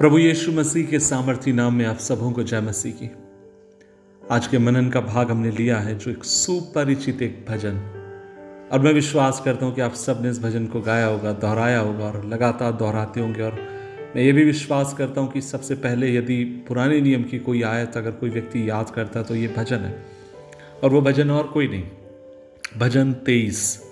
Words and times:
प्रभु 0.00 0.18
यीशु 0.18 0.52
मसीह 0.52 0.86
के 0.86 0.98
सामर्थ्य 0.98 1.52
नाम 1.52 1.74
में 1.74 1.86
आप 1.86 1.98
सबों 1.98 2.32
को 2.32 2.42
जय 2.42 2.60
मसीह 2.60 2.92
की। 2.92 3.10
आज 4.30 4.46
के 4.46 4.58
मनन 4.58 4.90
का 4.90 5.00
भाग 5.00 5.30
हमने 5.30 5.50
लिया 5.50 5.78
है, 5.78 5.98
जो 5.98 6.10
एक 6.10 6.24
सुपरिचित 6.24 7.22
एक 7.22 7.46
भजन। 7.48 7.76
और 8.72 8.80
मैं 8.80 8.92
विश्वास 8.92 9.42
करता 9.44 9.66
हूँ 9.66 9.74
कि 9.74 9.80
आप 9.80 9.94
सबने 9.94 10.30
इस 10.30 10.40
भजन 10.40 10.66
को 10.66 10.80
गाया 10.80 11.06
होगा, 11.06 11.32
दोहराया 11.32 11.78
होगा 11.78 12.04
और 12.04 12.24
लगातार 12.24 12.72
दोहराते 12.72 13.20
होंगे। 13.20 13.42
और 13.42 13.52
मैं 14.16 14.22
ये 14.22 14.32
भी 14.32 14.44
विश्वास 14.44 14.94
करता 14.98 15.20
हूँ 15.20 15.32
कि 15.32 15.40
सबसे 15.40 15.74
पहले 15.74 16.14
यदि 16.16 16.44
पुराने 16.44 17.00
नियम 17.00 17.22
की 17.22 17.38
कोई 17.38 17.62
आयत 17.62 17.96
अगर 17.96 18.10
कोई 18.10 18.30
व्यक्ति 18.30 18.70
याद 18.70 18.90
करता 18.90 19.22
तो 19.22 19.34
ये 19.34 19.48
भजन 19.48 19.76
है। 19.76 20.04
और 20.84 20.90
वो 20.90 21.00
भजन 21.00 21.30
और 21.30 21.46
कोई 21.46 21.68
नहीं। 21.68 21.84
भजन 22.78 23.12
तेईस। 23.12 23.82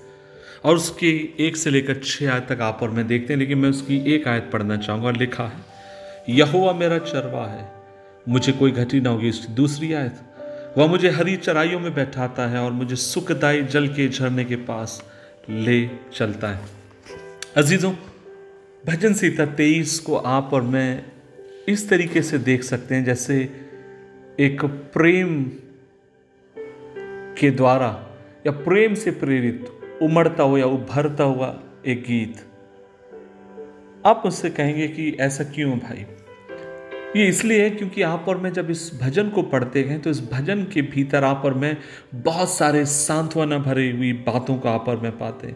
और 0.65 0.77
उसकी 0.77 1.35
एक 1.41 1.57
से 1.57 1.71
लेकर 1.71 2.01
छः 2.05 2.33
आयत 2.33 2.47
तक 2.49 2.61
आप 2.61 2.79
और 2.83 2.91
मैं 2.91 3.07
देखते 3.07 3.33
हैं, 3.33 3.41
लेकिन 3.41 3.59
मैं 3.59 3.71
उसकी 3.71 4.15
एक 4.15 4.29
आयत 4.29 4.51
पढ़ना 4.53 4.77
चाहूँगा 4.77 5.07
और 5.07 5.17
लिखा 5.17 5.45
है। 5.45 5.74
यहोवा 6.29 6.73
मेरा 6.73 6.99
चरवा 6.99 7.47
है। 7.47 7.73
मुझे 8.29 8.53
कोई 8.53 8.71
घटी 8.71 9.01
ना 9.01 9.11
होगी 9.11 9.29
इसकी 9.29 9.53
दूसरी 9.53 9.93
आयत। 9.93 10.15
वह 10.79 10.87
मुझे 10.87 11.11
हरी 11.11 11.37
चराइयों 11.37 11.81
में 11.81 11.95
बैठाता 11.95 12.47
है 12.47 12.59
और 12.59 12.73
मुझे 12.73 12.97
सुखदायी 12.97 13.63
जल 13.63 13.89
के 13.89 14.09
झरने 14.09 14.45
के 14.45 14.57
पास 14.57 15.05
ले 15.51 15.91
चलता 16.13 16.49
है। 16.49 16.65
अजीजों, 17.57 17.93
भजन 18.87 19.15
सीता 19.15 19.47
तेईस 19.47 20.01
को 20.01 20.17
आप 20.17 20.51
और 20.53 20.63
मैं 20.63 21.07
इस 21.69 21.91
तरीके 21.91 22.23
से 22.23 22.39
देख 22.39 22.63
सकते 22.63 22.95
हैं, 22.95 23.05
जैसे 23.05 23.43
एक 24.41 24.65
प्रेम 24.65 25.45
के 27.39 27.51
द्वारा 27.51 28.07
या 28.47 28.53
प्रेम 28.53 28.95
से 28.95 29.11
प्रेरित, 29.11 29.67
उमड़ता 30.03 30.43
हुआ 30.43 30.59
या 30.59 30.67
उभरता 30.67 31.25
हुआ 31.25 31.61
एक 31.87 32.03
गीत। 32.03 32.54
आप 34.07 34.23
मुझसे 34.25 34.51
कहेंगे 34.51 34.89
कि 34.89 35.17
ऐसा 35.21 35.45
क्यों 35.45 35.79
भाई? 35.79 36.07
ये 37.17 37.29
इसलिए 37.29 37.63
है 37.63 37.71
क्योंकि 37.71 38.03
आप 38.03 38.25
और 38.29 38.39
मैं 38.39 38.53
जब 38.53 38.71
इस 38.71 39.01
भजन 39.03 39.29
को 39.29 39.43
पढ़ते 39.43 39.83
हैं 39.83 40.01
तो 40.01 40.11
इस 40.11 40.31
भजन 40.33 40.65
के 40.65 40.83
भीतर 40.83 41.25
आप 41.25 41.43
और 41.45 41.55
मैं 41.55 41.77
बहुत 42.15 42.51
सारे 42.51 42.87
सांत्वना 42.87 43.59
भरी 43.59 43.91
हुई 43.91 44.13
बातों 44.13 44.57
को 44.57 44.69
आप 44.69 44.89
और 44.89 45.01
मैं 45.01 45.19
पाते 45.19 45.55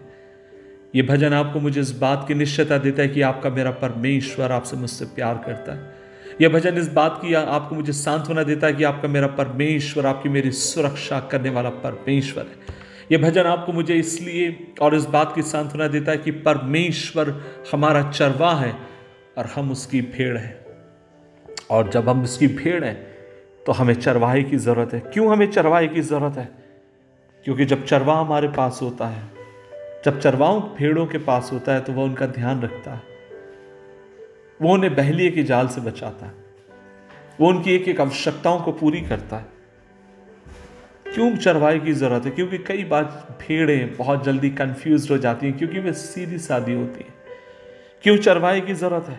ये 0.96 1.02
भजन 1.02 1.32
आपको 1.32 1.60
मुझे 1.60 1.80
इस 1.80 1.90
बात 1.90 2.24
की 2.28 2.34
निश्चयता 2.34 2.78
देता 2.78 3.02
है 3.02 3.08
कि 3.08 3.20
आपका 3.20 3.50
मेरा 3.50 3.70
परमेश्वर 3.70 4.52
आपसे 4.52 4.76
मुझसे 4.76 5.04
प्यार 5.04 5.42
करता 5.46 5.72
है। 5.72 5.94
यह 6.40 6.48
भजन 6.48 6.78
इस 6.78 6.88
बात 6.88 7.18
की 7.22 7.34
आपको 7.34 7.74
मुझे 7.74 7.92
सांत्वना 7.92 8.42
देता 8.42 8.66
है 8.66 8.72
कि 8.72 8.84
आपका 8.84 9.08
मेरा 9.08 9.26
परमेश्वर, 9.26 10.06
आपकी 10.06 10.28
मेरी 10.28 10.50
सुरक्षा 10.50 11.20
करने 11.20 11.50
वाला 11.50 11.70
परमेश्वर 11.70 12.42
है। 12.42 12.77
यह 13.12 13.18
भजन 13.18 13.44
आपको 13.44 13.72
मुझे 13.72 13.94
इसलिए 13.94 14.74
और 14.82 14.94
इस 14.94 15.04
बात 15.04 15.34
की 15.34 15.42
सांत्वना 15.42 15.88
देता 15.88 16.12
है 16.12 16.18
कि 16.18 16.30
परमेश्वर 16.30 17.30
हमारा 17.72 18.10
चरवा 18.10 18.54
है 18.54 18.74
और 19.38 19.46
हम 19.46 19.70
उसकी 19.70 20.00
भेड़ 20.00 20.36
हैं। 20.38 20.56
और 21.70 21.88
जब 21.88 22.08
हम 22.08 22.22
उसकी 22.22 22.46
भेड़ 22.46 22.84
हैं 22.84 22.94
तो 23.66 23.72
हमें 23.72 23.94
चरवाहे 23.94 24.42
की 24.42 24.56
ज़रूरत 24.56 24.94
है। 24.94 25.00
क्यों 25.00 25.32
हमें 25.32 25.50
चरवाहे 25.50 25.88
की 25.88 26.00
ज़रूरत 26.00 26.36
है? 26.36 26.48
क्योंकि 27.44 27.64
जब 27.64 27.84
चरवा 27.86 28.20
हमारे 28.20 28.48
पास 28.48 28.78
होता 28.82 29.06
है, 29.06 29.22
जब 30.04 30.20
चरवाओं 30.20 30.60
भेड़ों 30.60 31.06
के 31.06 31.18
पास 31.18 31.50
होता 31.52 31.74
है 31.74 31.80
तो 31.80 31.92
वह 31.92 32.02
उनका 32.02 32.26
ध्यान 32.26 32.62
रखता 32.62 32.94
है। 32.94 33.02
वो 34.62 34.72
उन्हें 34.74 34.94
बहलिए 34.94 35.30
की 35.30 35.42
जाल 35.42 35.68
से 35.68 35.80
बचाता 35.80 36.26
है। 36.26 36.32
वो 37.40 37.48
उनकी 37.48 37.74
एक 37.74 37.88
एक 37.88 38.00
आवश्यकताओं 38.00 38.60
को 38.60 38.72
पूरी 38.72 39.00
करता 39.00 39.36
है। 39.36 39.57
क्यों 41.18 41.36
चरवाई 41.36 41.78
की 41.78 41.92
ज़रूरत 41.92 42.24
है? 42.24 42.30
क्योंकि 42.30 42.58
कई 42.58 42.82
बार 42.84 43.04
भेड़ें 43.40 43.96
बहुत 43.96 44.24
जल्दी 44.24 44.50
कंफ्यूज 44.50 45.10
हो 45.10 45.16
जाती 45.18 45.46
हैं 45.46 45.56
क्योंकि 45.58 45.78
वे 45.78 45.92
सीधी 45.92 46.38
सादी 46.38 46.74
होती 46.74 47.04
हैं। 47.04 47.14
क्यों 48.04 48.16
चरवाई 48.16 48.60
की 48.60 48.74
ज़रूरत 48.74 49.08
है? 49.08 49.18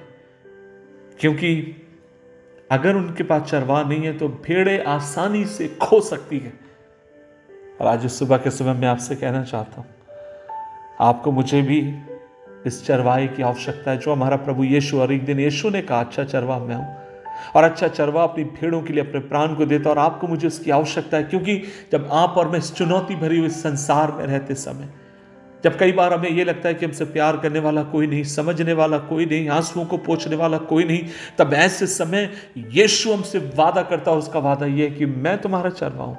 क्योंकि 1.20 1.50
अगर 2.72 2.95
उनके 2.95 3.23
पास 3.23 3.42
चरवा 3.42 3.81
नहीं 3.83 4.05
है 4.05 4.17
तो 4.17 4.27
भेड़ें 4.47 4.83
आसानी 4.86 5.44
से 5.47 5.67
खो 5.81 6.00
सकती 6.02 6.38
हैं। 6.38 6.53
और 7.82 7.88
आज 7.88 8.05
इस 8.05 8.20
सुबह 8.20 8.38
के 8.38 8.49
समय 8.52 8.73
मैं 8.73 8.88
आपसे 8.88 9.15
कहना 9.15 9.43
चाहता 9.43 9.82
हूँ, 9.82 9.88
आपको 11.02 11.32
मुझे 11.32 11.61
भी 11.61 11.82
इस 12.65 12.86
चरवाई 12.86 13.27
की 13.27 13.43
आवश्यकता 13.43 13.92
है। 13.92 13.98
जो 13.98 14.11
हमारा 14.11 14.38
प्रभु 14.38 14.64
यीशु 14.64 14.99
और 14.99 15.11
एक 15.14 15.26
दिन 15.26 15.39
यीशु 15.39 15.70
ने 15.70 15.82
कहा 15.82 15.99
अच्छा 15.99 16.23
चरवा 16.26 16.59
मैं 16.59 16.76
हूँ। 16.76 17.08
और 17.55 17.64
अच्छा 17.64 17.88
चरवा 17.88 18.23
अपनी 18.23 18.44
भेड़ों 18.44 18.82
के 18.82 18.94
लिए, 18.94 19.04
अपने 19.04 19.20
प्राण 19.20 19.55
को 19.55 19.66
देता 19.66 19.89
और 19.89 19.98
आपको 19.98 20.27
मुझे 20.27 20.48
उसकी 20.48 20.72
आवश्यकता 20.72 21.17
है। 21.17 21.23
क्योंकि 21.23 21.61
जब 21.92 22.10
आप 22.11 22.38
और 22.38 22.48
मैं 22.48 22.60
इस 22.60 22.73
चुनौती 22.76 23.16
भरी 23.16 23.39
हुई 23.39 23.50
संसार 23.50 24.11
में 24.11 24.26
रहते 24.26 24.55
समय, 24.55 24.89
जब 25.64 25.77
कई 25.77 25.92
बार 25.92 26.14
हमें 26.14 26.30
यह 26.30 26.45
लगता 26.45 26.70
है 26.70 26.76
कि 26.76 26.86
हमसे 26.86 27.05
प्यार 27.05 27.38
करने 27.38 27.60
वाला 27.60 27.83
कोई 27.83 28.08
नहीं, 28.08 28.23
समझने 28.23 28.73
वाला 28.73 28.98
कोई 28.98 29.26
नहीं, 29.26 29.50
आंसुओं 29.50 29.86
को 29.86 29.98
पोछने 29.98 30.36
वाला 30.36 30.58
कोई 30.58 30.83
नहीं, 30.83 31.05
तब 31.38 31.54
ऐसे 31.54 31.88
समय 31.88 32.30
यीशु 32.58 33.14
हमसे 33.14 33.39
वादा 33.56 33.82
करता 33.82 34.11
और 34.11 34.17
उसका 34.17 34.39
वादा 34.39 34.66
यह 34.66 34.83
है 34.83 34.92
कि 34.92 35.06
मैं 35.06 35.38
तुम्हारा 35.38 35.70
चरवा 35.70 36.06
हूँ। 36.06 36.17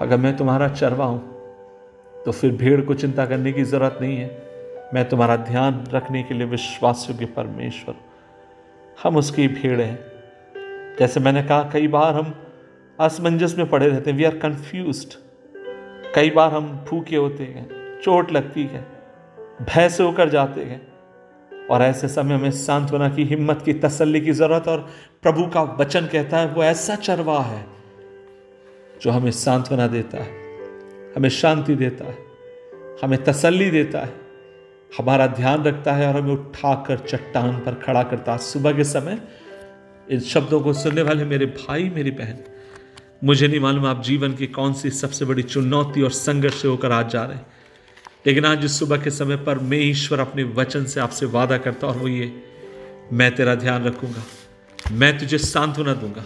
अगर 0.00 0.16
मैं 0.16 0.36
तुम्हारा 0.36 0.68
चरवा 0.68 1.04
हूँ 1.04 1.20
तो 2.14 2.32
फिर 2.32 2.52
भीड़ 2.52 2.80
को 2.80 2.94
चिंता 2.94 3.26
करने 3.26 3.52
की 3.52 3.62
ज़रूरत 3.64 3.98
नहीं 4.00 4.16
है। 4.16 4.90
मैं 4.94 5.08
तुम्हारा 5.08 5.36
ध्यान 5.36 5.84
रखने 5.92 6.22
के 6.22 6.34
लिए 6.34 6.46
विश्वास 6.46 7.06
योग्य 7.10 7.26
परमेश्वर 7.26 7.94
हम 9.02 9.16
उसकी 9.16 9.48
भीड़ 9.48 9.80
हैं। 9.80 9.98
जैसे 10.98 11.20
मैंने 11.20 11.42
कहा, 11.42 11.62
कई 11.72 11.88
बार 11.88 12.14
हम 12.14 12.34
असमंजस 13.00 13.54
में 13.58 13.68
पड़े 13.70 13.88
रहते 13.88 14.10
हैं। 14.10 14.18
वी 14.18 14.24
आर 14.24 14.36
कन्फ्यूज़ 14.38 15.06
कई 16.14 16.30
बार 16.30 16.52
हम 16.52 16.86
भूखे 16.90 17.16
होते 17.16 17.44
हैं, 17.44 18.00
चोट 18.00 18.32
लगती 18.32 18.62
है, 18.62 18.86
भय 19.62 19.88
से 19.88 20.02
होकर 20.02 20.28
जाते 20.28 20.60
हैं। 20.60 20.92
और 21.70 21.82
ऐसे 21.82 22.08
समय 22.08 22.36
में 22.36 22.50
सांत्वना 22.50 23.08
की, 23.08 23.24
हिम्मत 23.24 23.62
की, 23.64 23.72
तसल्ली 23.72 24.20
की 24.20 24.32
ज़रूरत 24.32 24.68
और 24.68 24.90
प्रभु 25.22 25.46
का 25.46 25.62
वचन 25.62 26.06
कहता 26.06 26.38
है, 26.38 26.46
वो 26.46 26.64
ऐसा 26.64 26.94
चरवा 26.94 27.40
है 27.40 27.64
जो 29.02 29.10
हमें 29.10 29.30
सांत्वना 29.30 29.86
देता 29.86 30.18
है, 30.18 30.30
हमें 31.16 31.28
शांति 31.28 31.74
देता 31.74 32.04
है, 32.04 32.18
हमें 33.04 33.24
तसल्ली 33.24 33.70
देता 33.70 33.98
है। 33.98 34.21
हमारा 34.92 35.26
ध्यान 35.26 35.64
रखता 35.64 35.92
है 35.92 36.06
और 36.08 36.16
हमें 36.16 36.32
उठाकर 36.32 36.98
चट्टान 37.00 37.58
पर 37.58 37.74
खड़ा 37.76 38.02
करता 38.02 38.32
है। 38.32 38.38
सुबह 38.38 38.72
के 38.72 38.84
समय 38.84 39.18
इन 40.08 40.20
शब्दों 40.22 40.60
को 40.60 40.72
सुनने 40.72 41.02
वाले 41.02 41.24
मेरे 41.24 41.46
भाई, 41.46 41.88
मेरी 41.90 42.10
बहन, 42.10 42.38
मुझे 43.24 43.48
नहीं 43.48 43.60
मालूम 43.60 43.86
आप 43.86 44.02
जीवन 44.02 44.34
की 44.34 44.46
कौन 44.48 44.72
सी 44.72 44.90
सबसे 44.90 45.24
बड़ी 45.24 45.42
चुनौती 45.42 46.02
और 46.02 46.10
संघर्ष 46.10 46.60
से 46.62 46.68
होकर 46.68 46.92
आज 46.92 47.10
जा 47.10 47.24
रहे 47.24 47.36
हैं। 47.36 47.46
लेकिन 48.26 48.44
आज 48.44 48.64
इस 48.64 48.78
सुबह 48.78 48.96
के 48.96 49.10
समय 49.10 49.36
पर 49.36 49.58
मैं 49.60 49.78
ईश्वर 49.80 50.20
अपने 50.20 50.42
वचन 50.54 50.84
से 50.84 51.00
आपसे 51.00 51.26
वादा 51.28 51.58
करता 51.58 51.86
और 51.86 51.96
वो 51.96 52.08
ये 52.08 52.32
मैं 53.12 53.34
तेरा 53.34 53.54
ध्यान 53.54 53.84
रखूँगा, 53.84 54.22
मैं 54.92 55.18
तुझे 55.18 55.38
सांत्वना 55.38 55.94
दूँगा, 55.94 56.24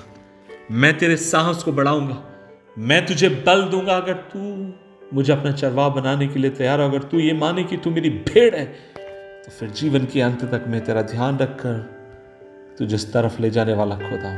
मैं 0.70 0.96
तेरे 0.98 1.16
साहस 1.16 1.62
को 1.62 1.72
बढ़ाऊँगा, 1.72 2.22
मैं 2.78 3.04
तुझे 3.06 3.28
बल 3.46 3.62
दूँगा। 3.62 3.96
अगर 3.96 4.14
तू 4.32 4.40
मुझे 5.14 5.32
अपना 5.32 5.52
चरवा 5.52 5.88
बनाने 5.88 6.26
के 6.28 6.38
लिए 6.38 6.50
तैयार 6.50 6.80
हो। 6.80 6.88
अगर 6.88 7.02
तू 7.02 7.18
ये 7.18 7.32
माने 7.32 7.64
कि 7.64 7.76
तू 7.76 7.90
मेरी 7.90 8.10
भेड़ 8.10 8.54
है 8.54 8.66
तो 9.42 9.50
फिर 9.50 9.70
जीवन 9.70 10.04
के 10.04 10.20
अंत 10.20 10.44
तक 10.44 10.64
मैं 10.68 10.84
तेरा 10.84 11.02
ध्यान 11.02 11.38
रखकर 11.38 11.74
तू 12.78 12.86
जिस 12.86 13.12
तरफ़ 13.12 13.42
ले 13.42 13.50
जाने 13.50 13.74
वाला 13.74 13.96
खुदा 13.96 14.30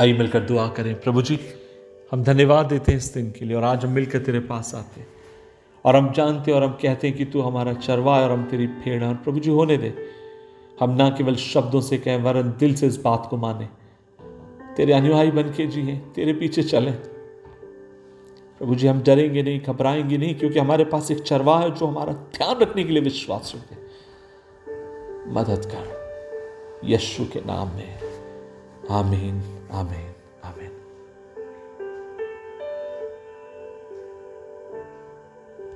आइए 0.00 0.12
मिलकर 0.12 0.40
दुआ 0.40 0.68
करें। 0.68 1.00
प्रभु 1.00 1.22
जी, 1.22 1.38
हम 2.12 2.22
धन्यवाद 2.22 2.66
देते 2.66 2.92
हैं 2.92 2.98
इस 2.98 3.14
दिन 3.14 3.30
के 3.30 3.44
लिए 3.44 3.56
और 3.56 3.64
आज 3.64 3.84
हम 3.84 3.92
मिलकर 3.92 4.18
तेरे 4.18 4.40
पास 4.40 4.74
आते 4.74 5.00
हैं। 5.00 5.08
और 5.84 5.96
हम 5.96 6.12
जानते 6.12 6.52
और 6.52 6.64
हम 6.64 6.72
कहते 6.72 7.08
हैं 7.08 7.16
कि 7.16 7.24
तू 7.24 7.40
हमारा 7.40 7.72
चरवा 7.72 8.16
है 8.16 8.24
और 8.24 8.32
हम 8.32 8.44
तेरी 8.44 8.66
भेड़ 8.66 9.02
है। 9.02 9.08
और 9.08 9.14
प्रभु 9.14 9.40
जी, 9.40 9.50
होने 9.50 9.76
दे। 9.76 9.94
हम 10.80 10.90
ना 10.90 11.08
केवल 11.10 11.36
शब्दों 11.36 11.80
से 11.80 11.98
कहें, 11.98 12.16
वरन 12.16 12.54
दिल 12.58 12.74
से 12.74 12.86
इस 12.86 12.96
बात 12.96 13.26
को 13.30 13.36
माने। 13.36 13.68
तेरे 14.76 14.92
अनुयायी 14.92 15.30
बन 15.30 15.42
के 15.42 15.66
जिए, 15.66 15.96
तेरे 16.14 16.32
पीछे 16.32 16.62
चलें। 16.62 16.98
प्रभु 18.60 18.74
जी, 18.74 18.86
हम 18.86 19.02
डरेंगे 19.02 19.42
नहीं, 19.42 19.60
घबराएँगे 19.60 20.18
नहीं, 20.18 20.34
क्योंकि 20.34 20.58
हमारे 20.58 20.84
पास 20.84 21.10
एक 21.10 21.18
चरवा 21.18 21.60
है 21.60 21.70
जो 21.70 21.86
हमारा 21.86 22.12
ध्यान 22.12 22.56
रखने 22.58 22.84
के 22.84 22.92
लिए 22.92 23.02
विश्वास 23.02 23.52
होते 23.54 23.76
मदद 25.32 25.66
कर, 25.66 26.00
यशु 26.84 27.24
के 27.24 27.40
नाम 27.40 27.68
में। 27.68 27.98
आमीन 28.90 29.68
आमीन। 29.72 30.19